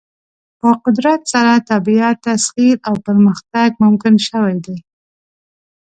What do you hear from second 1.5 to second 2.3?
طبیعت